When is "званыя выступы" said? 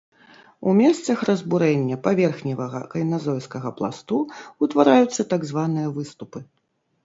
5.55-6.39